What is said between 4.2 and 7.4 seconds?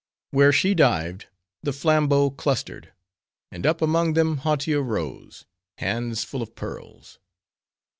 Hautia rose; hands, full of pearls.